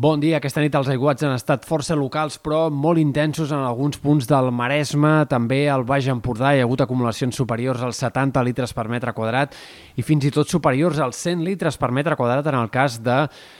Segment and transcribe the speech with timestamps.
[0.00, 0.38] Bon dia.
[0.38, 4.46] Aquesta nit els aiguats han estat força locals, però molt intensos en alguns punts del
[4.48, 5.26] Maresme.
[5.28, 9.52] També al Baix Empordà hi ha hagut acumulacions superiors als 70 litres per metre quadrat
[10.00, 13.18] i fins i tot superiors als 100 litres per metre quadrat en el cas de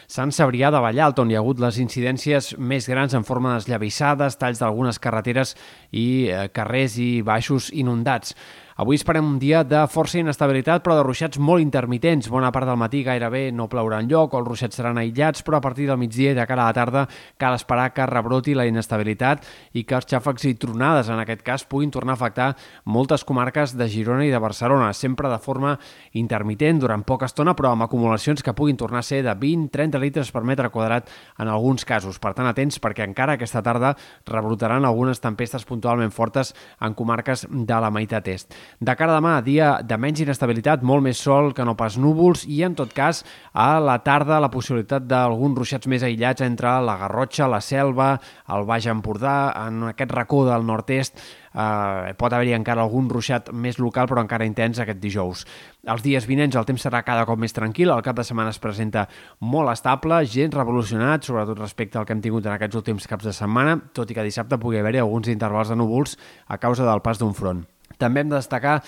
[0.09, 4.41] Sant Cebrià de Vallalt, on hi ha hagut les incidències més grans en forma d'esllavissades,
[4.41, 5.53] talls d'algunes carreteres
[5.93, 8.33] i eh, carrers i baixos inundats.
[8.81, 12.31] Avui esperem un dia de força inestabilitat, però de ruixats molt intermitents.
[12.33, 15.59] Bona part del matí gairebé no plourà en lloc, o els ruixats seran aïllats, però
[15.59, 17.03] a partir del migdia i de cara a la tarda
[17.37, 19.45] cal esperar que rebroti la inestabilitat
[19.77, 22.47] i que els xàfecs i tronades, en aquest cas, puguin tornar a afectar
[22.87, 25.75] moltes comarques de Girona i de Barcelona, sempre de forma
[26.17, 30.33] intermitent, durant poca estona, però amb acumulacions que puguin tornar a ser de 20-30 litres
[30.33, 32.17] per metre quadrat en alguns casos.
[32.17, 33.93] Per tant, atents, perquè encara aquesta tarda
[34.25, 38.57] rebrotaran algunes tempestes puntualment fortes en comarques de la meitat est.
[38.79, 42.47] De cara a demà, dia de menys inestabilitat, molt més sol que no pas núvols
[42.47, 46.97] i, en tot cas, a la tarda la possibilitat d'alguns ruixats més aïllats entre la
[47.01, 48.15] Garrotxa, la Selva,
[48.49, 51.19] el Baix Empordà, en aquest racó del nord-est,
[51.55, 55.45] eh, pot haver-hi encara algun ruixat més local però encara intens aquest dijous.
[55.91, 58.61] Els dies vinents el temps serà cada cop més tranquil, el cap de setmana es
[58.63, 59.07] presenta
[59.41, 63.35] molt estable, gens revolucionat, sobretot respecte al que hem tingut en aquests últims caps de
[63.37, 67.19] setmana, tot i que dissabte pugui haver-hi alguns intervals de núvols a causa del pas
[67.19, 67.67] d'un front.
[68.01, 68.79] També hem de destacar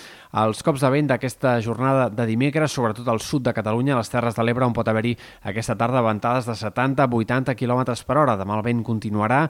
[0.41, 4.09] els cops de vent d'aquesta jornada de dimecres, sobretot al sud de Catalunya, a les
[4.09, 5.13] Terres de l'Ebre, on pot haver-hi
[5.49, 8.37] aquesta tarda ventades de 70-80 km per hora.
[8.39, 9.43] Demà el vent continuarà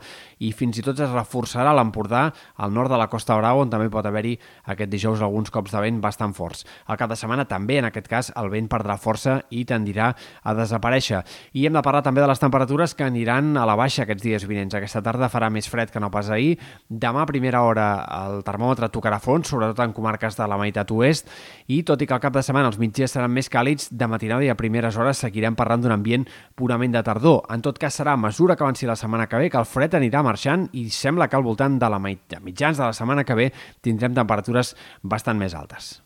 [0.43, 2.25] i fins i tot es reforçarà l'Empordà
[2.57, 4.35] al nord de la Costa Brava, on també pot haver-hi
[4.73, 6.65] aquest dijous alguns cops de vent bastant forts.
[6.87, 10.11] Al cap de setmana també, en aquest cas, el vent perdrà força i tendirà
[10.43, 11.23] a desaparèixer.
[11.53, 14.47] I hem de parlar també de les temperatures que aniran a la baixa aquests dies
[14.49, 14.75] vinents.
[14.75, 16.57] Aquesta tarda farà més fred que no pas ahir.
[16.89, 17.87] Demà a primera hora
[18.23, 21.29] el termòmetre tocarà fons, sobretot en comarques de la meitat oest,
[21.69, 24.45] i tot i que al cap de setmana els mitjans seran més càlids, de matinada
[24.45, 26.27] i a primeres hores seguirem parlant d'un ambient
[26.59, 27.43] purament de tardor.
[27.53, 29.95] En tot cas, serà a mesura que avanci la setmana que ve que el fred
[29.99, 33.51] anirà marxant i sembla que al voltant de la mitjans de la setmana que ve
[33.81, 36.03] tindrem temperatures bastant més altes.